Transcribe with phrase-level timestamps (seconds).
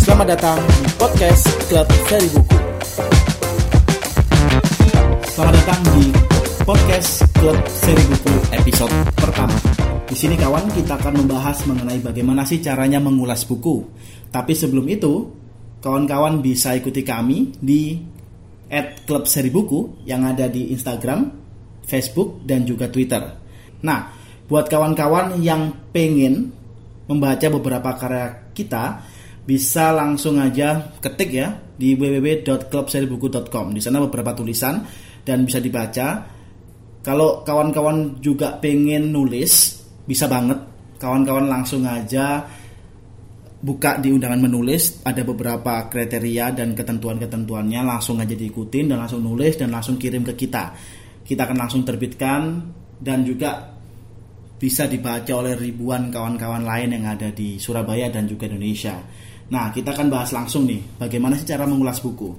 [0.00, 2.56] Selamat datang di podcast Klub Seri Buku.
[5.28, 6.08] Selamat datang di
[6.64, 9.52] podcast Klub Seri Buku episode pertama.
[10.08, 13.84] Di sini kawan kita akan membahas mengenai bagaimana sih caranya mengulas buku.
[14.32, 15.28] Tapi sebelum itu,
[15.84, 18.00] kawan-kawan bisa ikuti kami di
[19.04, 21.28] @klub seri buku yang ada di Instagram,
[21.84, 23.20] Facebook dan juga Twitter.
[23.84, 26.52] Nah, buat kawan-kawan yang pengen
[27.08, 29.00] membaca beberapa karya kita,
[29.44, 33.76] bisa langsung aja ketik ya di www.clubseribuku.com.
[33.76, 34.84] Di sana beberapa tulisan
[35.24, 36.24] dan bisa dibaca.
[37.04, 40.56] Kalau kawan-kawan juga pengen nulis, bisa banget.
[40.96, 42.48] Kawan-kawan langsung aja
[43.64, 49.56] buka di undangan menulis ada beberapa kriteria dan ketentuan-ketentuannya langsung aja diikutin dan langsung nulis
[49.56, 50.72] dan langsung kirim ke kita.
[51.24, 52.60] Kita akan langsung terbitkan
[53.00, 53.73] dan juga
[54.64, 58.96] bisa dibaca oleh ribuan kawan-kawan lain yang ada di Surabaya dan juga Indonesia.
[59.52, 62.32] Nah, kita akan bahas langsung nih, bagaimana sih cara mengulas buku.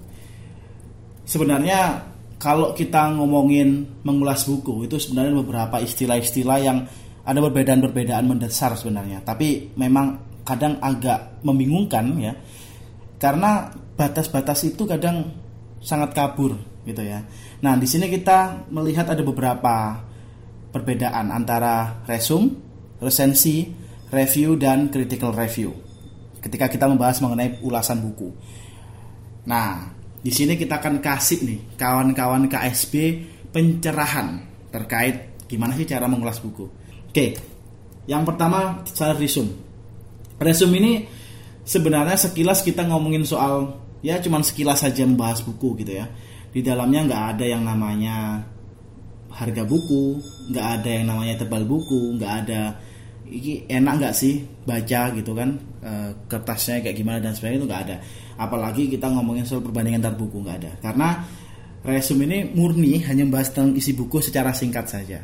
[1.21, 2.01] Sebenarnya
[2.41, 6.81] kalau kita ngomongin mengulas buku itu sebenarnya beberapa istilah-istilah yang
[7.21, 9.21] ada perbedaan-perbedaan mendasar sebenarnya.
[9.21, 12.33] Tapi memang kadang agak membingungkan ya,
[13.21, 15.29] karena batas-batas itu kadang
[15.77, 16.57] sangat kabur
[16.89, 17.21] gitu ya.
[17.61, 20.01] Nah, di sini kita melihat ada beberapa
[20.75, 22.51] perbedaan antara resume,
[22.99, 23.71] resensi,
[24.11, 25.71] review dan critical review
[26.43, 28.29] ketika kita membahas mengenai ulasan buku.
[29.47, 29.87] Nah,
[30.19, 32.93] di sini kita akan kasih nih kawan-kawan KSB
[33.55, 36.67] pencerahan terkait gimana sih cara mengulas buku.
[37.09, 37.39] Oke,
[38.05, 39.55] yang pertama saya resume.
[40.37, 40.93] Resume ini
[41.63, 46.05] sebenarnya sekilas kita ngomongin soal ya cuman sekilas saja membahas buku gitu ya.
[46.51, 48.43] Di dalamnya nggak ada yang namanya
[49.35, 50.15] harga buku,
[50.55, 52.61] nggak ada yang namanya tebal buku, nggak ada
[53.25, 55.49] ini enak nggak sih baca gitu kan?
[55.81, 55.91] E,
[56.29, 57.97] kertasnya kayak gimana dan sebagainya itu nggak ada.
[58.39, 60.71] Apalagi kita ngomongin soal perbandingan antar buku nggak ada.
[60.79, 61.09] Karena
[61.83, 65.19] resume ini murni hanya membahas tentang isi buku secara singkat saja.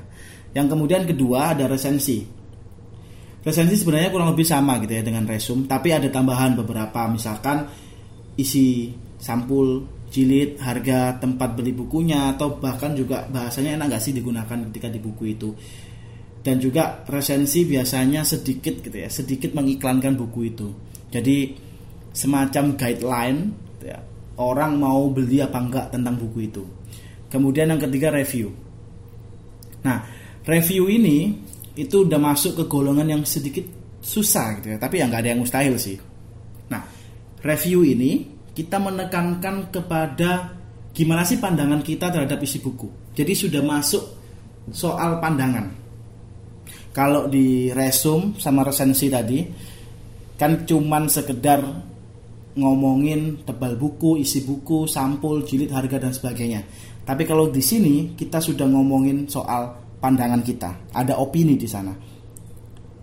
[0.51, 2.25] Yang kemudian kedua ada resensi.
[3.41, 7.07] Resensi sebenarnya kurang lebih sama gitu ya dengan resume tapi ada tambahan beberapa.
[7.07, 7.69] Misalkan
[8.35, 14.59] isi sampul jilid harga tempat beli bukunya atau bahkan juga bahasanya enak nggak sih digunakan
[14.69, 15.49] ketika di buku itu.
[16.41, 20.67] Dan juga resensi biasanya sedikit gitu ya sedikit mengiklankan buku itu.
[21.07, 21.55] Jadi
[22.11, 23.39] semacam guideline
[23.77, 23.99] gitu ya,
[24.35, 26.63] orang mau beli apa enggak tentang buku itu.
[27.31, 28.51] Kemudian yang ketiga review.
[29.87, 30.03] Nah
[30.43, 31.39] review ini
[31.79, 33.63] itu udah masuk ke golongan yang sedikit
[34.01, 35.95] susah gitu ya tapi ya nggak ada yang mustahil sih.
[36.67, 36.83] Nah
[37.45, 40.55] review ini kita menekankan kepada
[40.91, 44.03] gimana sih pandangan kita terhadap isi buku jadi sudah masuk
[44.71, 45.71] soal pandangan
[46.91, 49.39] kalau di resume sama resensi tadi
[50.35, 51.63] kan cuman sekedar
[52.51, 56.61] ngomongin tebal buku, isi buku, sampul, jilid, harga dan sebagainya.
[57.07, 59.71] Tapi kalau di sini kita sudah ngomongin soal
[60.03, 61.93] pandangan kita, ada opini di sana.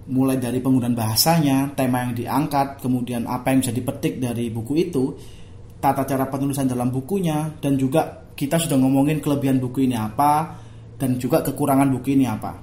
[0.08, 5.12] Mulai dari penggunaan bahasanya, tema yang diangkat, kemudian apa yang bisa dipetik dari buku itu,
[5.76, 10.56] tata cara penulisan dalam bukunya, dan juga kita sudah ngomongin kelebihan buku ini apa,
[10.96, 12.56] dan juga kekurangan buku ini apa.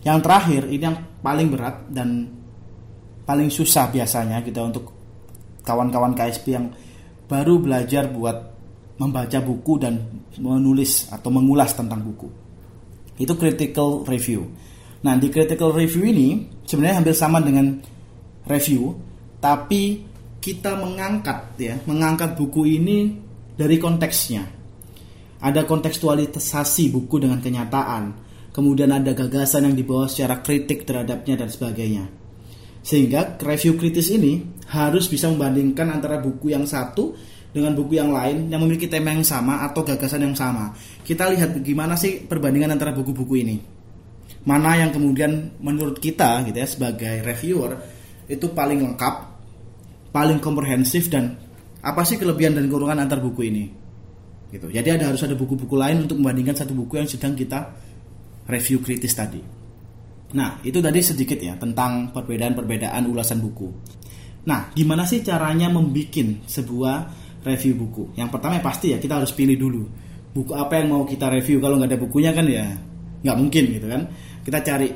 [0.00, 2.24] Yang terakhir ini yang paling berat dan
[3.28, 4.84] paling susah biasanya kita gitu, untuk
[5.68, 6.72] kawan-kawan KSP yang
[7.28, 8.56] baru belajar buat
[8.96, 12.28] membaca buku dan menulis atau mengulas tentang buku.
[13.20, 14.48] Itu critical review.
[14.98, 16.28] Nah, di critical review ini
[16.66, 17.78] sebenarnya hampir sama dengan
[18.46, 18.98] review,
[19.38, 20.02] tapi
[20.42, 23.14] kita mengangkat ya, mengangkat buku ini
[23.54, 24.42] dari konteksnya.
[25.38, 28.28] Ada kontekstualisasi buku dengan kenyataan
[28.58, 32.10] kemudian ada gagasan yang dibawa secara kritik terhadapnya dan sebagainya.
[32.82, 34.42] Sehingga review kritis ini
[34.74, 37.14] harus bisa membandingkan antara buku yang satu
[37.54, 40.74] dengan buku yang lain yang memiliki tema yang sama atau gagasan yang sama.
[41.06, 43.77] Kita lihat bagaimana sih perbandingan antara buku-buku ini.
[44.48, 47.76] Mana yang kemudian menurut kita gitu ya sebagai reviewer
[48.32, 49.14] itu paling lengkap,
[50.08, 51.36] paling komprehensif dan
[51.84, 53.64] apa sih kelebihan dan kekurangan antar buku ini.
[54.48, 54.72] Gitu.
[54.72, 57.76] Jadi ada harus ada buku-buku lain untuk membandingkan satu buku yang sedang kita
[58.48, 59.44] review kritis tadi.
[60.32, 63.68] Nah, itu tadi sedikit ya tentang perbedaan-perbedaan ulasan buku.
[64.48, 66.96] Nah, gimana sih caranya membuat sebuah
[67.44, 68.16] review buku?
[68.16, 69.82] Yang pertama ya pasti ya kita harus pilih dulu
[70.32, 71.60] buku apa yang mau kita review.
[71.60, 72.64] Kalau nggak ada bukunya kan ya
[73.24, 74.02] nggak mungkin gitu kan.
[74.48, 74.88] Kita cari.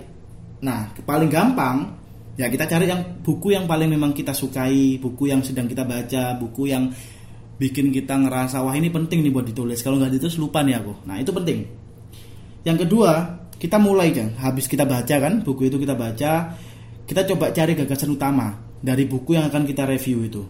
[0.65, 1.77] Nah, paling gampang
[2.41, 6.33] ya kita cari yang buku yang paling memang kita sukai, buku yang sedang kita baca,
[6.41, 6.89] buku yang
[7.61, 9.85] bikin kita ngerasa wah ini penting nih buat ditulis.
[9.85, 11.05] Kalau nggak ditulis lupa nih aku.
[11.05, 11.69] Nah, itu penting.
[12.65, 16.59] Yang kedua, kita mulai kan habis kita baca kan buku itu kita baca
[17.07, 20.43] kita coba cari gagasan utama dari buku yang akan kita review itu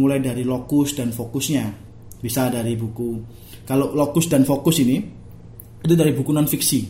[0.00, 1.68] mulai dari lokus dan fokusnya
[2.16, 3.20] bisa dari buku
[3.68, 4.96] kalau lokus dan fokus ini
[5.84, 6.80] itu dari buku non fiksi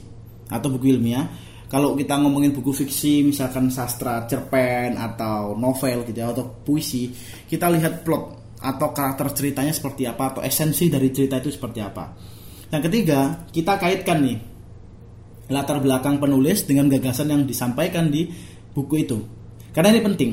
[0.55, 1.27] atau buku ilmiah
[1.67, 7.11] kalau kita ngomongin buku fiksi misalkan sastra cerpen atau novel gitu ya atau puisi
[7.51, 8.25] kita lihat plot
[8.63, 12.05] atau karakter ceritanya seperti apa atau esensi dari cerita itu seperti apa
[12.71, 14.39] yang ketiga kita kaitkan nih
[15.47, 18.27] latar belakang penulis dengan gagasan yang disampaikan di
[18.75, 19.19] buku itu.
[19.71, 20.31] Karena ini penting.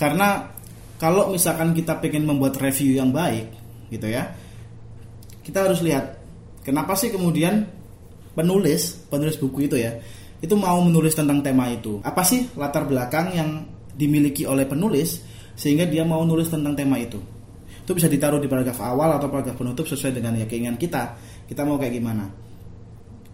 [0.00, 0.48] Karena
[0.96, 3.52] kalau misalkan kita pengen membuat review yang baik,
[3.92, 4.32] gitu ya,
[5.44, 6.18] kita harus lihat
[6.64, 7.68] kenapa sih kemudian
[8.32, 9.96] penulis penulis buku itu ya
[10.42, 12.02] itu mau menulis tentang tema itu.
[12.02, 13.62] Apa sih latar belakang yang
[13.94, 15.22] dimiliki oleh penulis
[15.54, 17.22] sehingga dia mau nulis tentang tema itu?
[17.86, 21.14] Itu bisa ditaruh di paragraf awal atau paragraf penutup sesuai dengan ya keinginan kita.
[21.46, 22.26] Kita mau kayak gimana?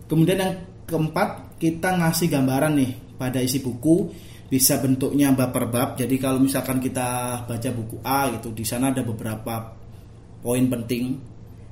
[0.04, 0.54] Kemudian yang
[0.84, 4.12] keempat, kita ngasih gambaran nih pada isi buku
[4.48, 5.96] bisa bentuknya bab per bab.
[5.96, 9.76] Jadi kalau misalkan kita baca buku A gitu, di sana ada beberapa
[10.44, 11.16] poin penting,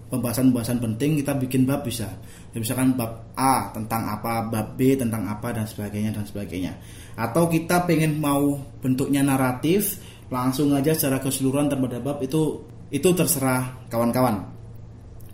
[0.06, 2.06] pembahasan-pembahasan penting kita bikin bab bisa.
[2.54, 6.78] Ya, misalkan bab A tentang apa, bab B tentang apa dan sebagainya dan sebagainya.
[7.18, 9.98] Atau kita pengen mau bentuknya naratif,
[10.30, 14.46] langsung aja secara keseluruhan terhadap bab itu itu terserah kawan-kawan.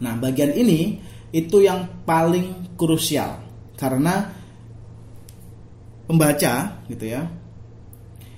[0.00, 0.98] Nah, bagian ini
[1.32, 3.40] itu yang paling krusial
[3.76, 4.28] karena
[6.04, 7.24] pembaca gitu ya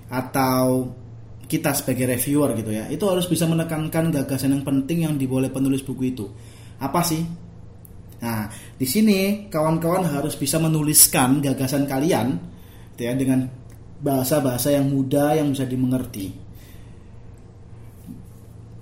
[0.07, 0.95] atau
[1.44, 5.85] kita sebagai reviewer gitu ya itu harus bisa menekankan gagasan yang penting yang diboleh penulis
[5.85, 6.26] buku itu.
[6.81, 7.23] Apa sih?
[8.25, 12.41] Nah di sini kawan-kawan harus bisa menuliskan gagasan kalian
[12.94, 13.44] gitu ya dengan
[14.05, 16.29] bahasa-bahasa yang mudah yang bisa dimengerti.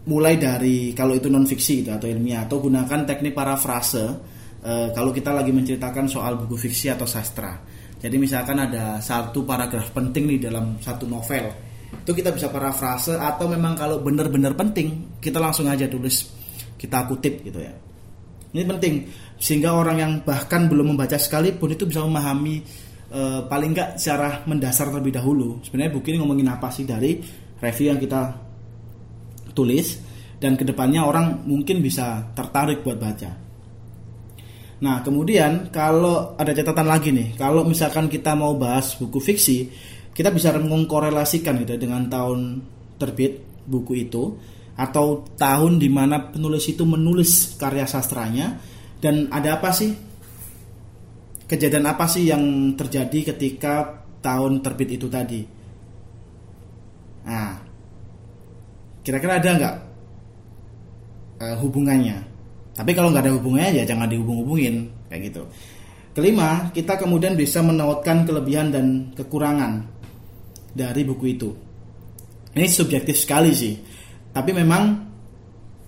[0.03, 4.05] Mulai dari kalau itu non fiksi gitu, atau ilmiah atau gunakan teknik parafrase
[4.59, 7.55] e, kalau kita lagi menceritakan soal buku fiksi atau sastra.
[8.03, 11.55] Jadi misalkan ada satu paragraf penting nih dalam satu novel,
[11.93, 16.33] itu kita bisa parafrase atau memang kalau benar-benar penting kita langsung aja tulis
[16.81, 17.73] kita kutip gitu ya.
[18.53, 18.95] Ini penting
[19.39, 22.61] sehingga orang yang bahkan belum membaca sekalipun itu bisa memahami
[23.09, 25.63] e, paling nggak secara mendasar terlebih dahulu.
[25.63, 27.23] Sebenarnya buku ini ngomongin apa sih dari
[27.63, 28.23] review yang kita
[29.55, 29.87] tulis
[30.43, 33.31] dan ke depannya orang mungkin bisa tertarik buat baca.
[34.83, 39.71] Nah kemudian kalau ada catatan lagi nih, kalau misalkan kita mau bahas buku fiksi,
[40.13, 42.61] kita bisa mengkorelasikan gitu dengan tahun
[43.01, 44.37] terbit buku itu
[44.77, 48.61] atau tahun di mana penulis itu menulis karya sastranya.
[49.03, 49.91] Dan ada apa sih?
[51.49, 55.43] Kejadian apa sih yang terjadi ketika tahun terbit itu tadi.
[57.27, 57.59] Nah,
[59.03, 59.77] kira-kira ada nggak
[61.43, 62.19] uh, hubungannya?
[62.73, 65.43] Tapi kalau nggak ada hubungannya ya jangan dihubung-hubungin kayak gitu.
[66.13, 70.02] Kelima kita kemudian bisa menautkan kelebihan dan kekurangan
[70.73, 71.51] dari buku itu.
[72.53, 73.77] Ini subjektif sekali sih.
[74.33, 74.83] Tapi memang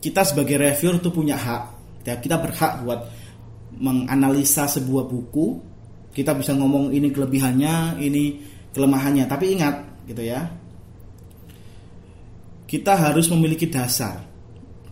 [0.00, 1.62] kita sebagai reviewer tuh punya hak.
[2.04, 3.08] Ya kita berhak buat
[3.81, 5.60] menganalisa sebuah buku.
[6.14, 8.25] Kita bisa ngomong ini kelebihannya ini
[8.72, 9.25] kelemahannya.
[9.25, 10.44] Tapi ingat gitu ya.
[12.64, 14.25] Kita harus memiliki dasar.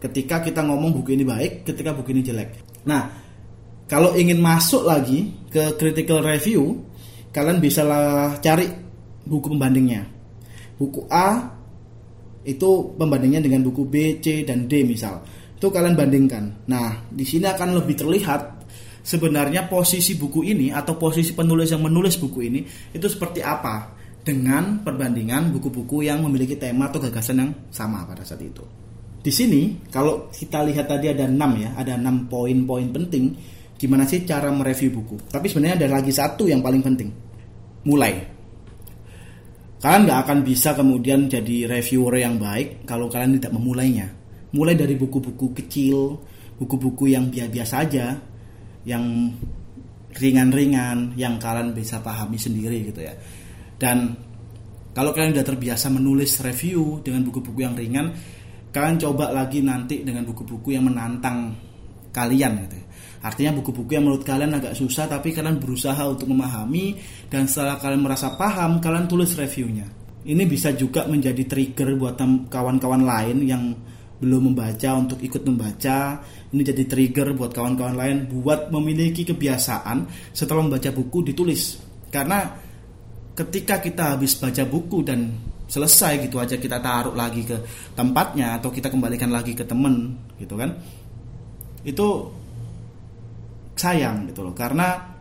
[0.00, 2.82] Ketika kita ngomong buku ini baik, ketika buku ini jelek.
[2.88, 3.06] Nah,
[3.86, 6.82] kalau ingin masuk lagi ke critical review,
[7.30, 7.84] kalian bisa
[8.40, 8.66] cari
[9.26, 10.02] buku pembandingnya.
[10.78, 11.52] Buku A
[12.42, 15.22] itu pembandingnya dengan buku B, C, dan D misal.
[15.54, 16.66] Itu kalian bandingkan.
[16.66, 18.66] Nah, di sini akan lebih terlihat
[19.02, 22.60] sebenarnya posisi buku ini atau posisi penulis yang menulis buku ini
[22.94, 28.42] itu seperti apa dengan perbandingan buku-buku yang memiliki tema atau gagasan yang sama pada saat
[28.42, 28.62] itu.
[29.22, 33.34] Di sini kalau kita lihat tadi ada enam ya, ada enam poin-poin penting
[33.78, 35.18] gimana sih cara mereview buku.
[35.26, 37.10] Tapi sebenarnya ada lagi satu yang paling penting.
[37.82, 38.31] Mulai.
[39.82, 44.14] Kalian nggak akan bisa kemudian jadi reviewer yang baik kalau kalian tidak memulainya.
[44.54, 46.22] Mulai dari buku-buku kecil,
[46.54, 48.06] buku-buku yang biasa-biasa aja,
[48.86, 49.34] yang
[50.14, 53.16] ringan-ringan, yang kalian bisa pahami sendiri gitu ya
[53.82, 54.14] dan
[54.94, 58.14] kalau kalian sudah terbiasa menulis review dengan buku-buku yang ringan,
[58.70, 61.58] kalian coba lagi nanti dengan buku-buku yang menantang
[62.14, 62.78] kalian gitu.
[63.22, 66.98] Artinya buku-buku yang menurut kalian agak susah tapi kalian berusaha untuk memahami
[67.30, 69.86] dan setelah kalian merasa paham, kalian tulis reviewnya.
[70.22, 72.18] Ini bisa juga menjadi trigger buat
[72.50, 73.74] kawan-kawan lain yang
[74.22, 76.22] belum membaca untuk ikut membaca.
[76.54, 81.78] Ini jadi trigger buat kawan-kawan lain buat memiliki kebiasaan setelah membaca buku ditulis.
[82.10, 82.46] Karena
[83.34, 85.30] ketika kita habis baca buku dan
[85.66, 87.56] selesai gitu aja kita taruh lagi ke
[87.96, 90.76] tempatnya atau kita kembalikan lagi ke temen gitu kan
[91.80, 92.28] itu
[93.82, 95.12] sayang gitu loh karena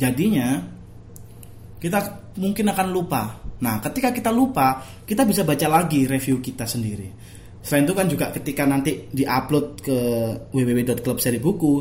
[0.00, 0.56] Jadinya
[1.80, 3.36] kita mungkin akan lupa.
[3.60, 7.08] Nah, ketika kita lupa, kita bisa baca lagi review kita sendiri.
[7.60, 9.98] Selain itu kan juga ketika nanti diupload ke
[10.56, 11.72] www.clubseribuku,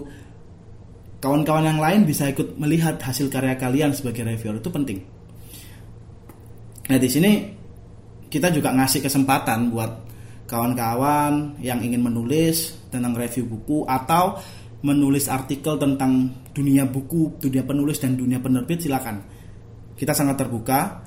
[1.23, 4.99] kawan-kawan yang lain bisa ikut melihat hasil karya kalian sebagai reviewer itu penting.
[6.91, 7.31] Nah, di sini
[8.27, 9.91] kita juga ngasih kesempatan buat
[10.49, 14.41] kawan-kawan yang ingin menulis tentang review buku atau
[14.79, 19.19] menulis artikel tentang dunia buku, dunia penulis dan dunia penerbit silakan.
[19.95, 21.03] Kita sangat terbuka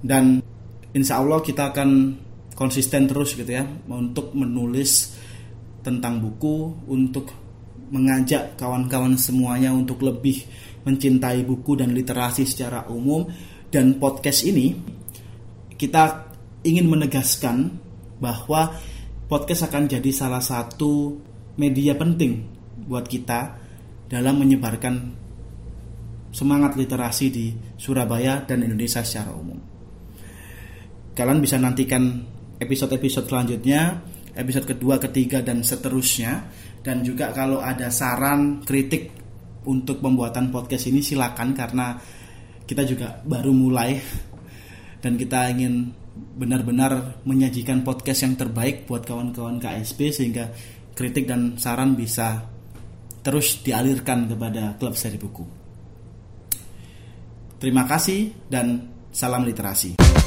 [0.00, 0.40] dan
[0.96, 1.90] insya Allah kita akan
[2.56, 5.16] konsisten terus gitu ya untuk menulis
[5.80, 7.32] tentang buku untuk
[7.92, 10.44] mengajak kawan-kawan semuanya untuk lebih
[10.84, 13.28] mencintai buku dan literasi secara umum
[13.68, 14.72] dan podcast ini
[15.76, 16.28] kita
[16.64, 17.72] ingin menegaskan
[18.22, 18.72] bahwa
[19.26, 21.18] podcast akan jadi salah satu
[21.58, 22.51] media penting
[22.86, 23.58] buat kita
[24.08, 24.94] dalam menyebarkan
[26.32, 27.46] semangat literasi di
[27.76, 29.60] Surabaya dan Indonesia secara umum.
[31.12, 32.24] Kalian bisa nantikan
[32.56, 34.00] episode-episode selanjutnya,
[34.32, 36.48] episode kedua, ketiga, dan seterusnya.
[36.82, 39.12] Dan juga kalau ada saran, kritik
[39.68, 41.94] untuk pembuatan podcast ini silakan karena
[42.66, 43.94] kita juga baru mulai
[45.02, 50.50] dan kita ingin benar-benar menyajikan podcast yang terbaik buat kawan-kawan KSP sehingga
[50.92, 52.51] kritik dan saran bisa
[53.22, 55.46] terus dialirkan kepada klub seri buku.
[57.62, 60.21] Terima kasih dan salam literasi.